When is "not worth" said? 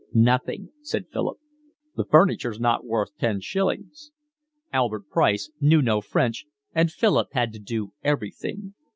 2.59-3.15